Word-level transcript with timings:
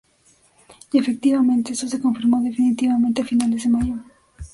Y 0.91 0.97
efectivamente 0.97 1.73
esto 1.73 1.87
se 1.87 2.01
confirmó 2.01 2.41
definitivamente 2.41 3.21
a 3.21 3.25
finales 3.25 3.61
de 3.65 3.69
Mayo. 3.69 3.97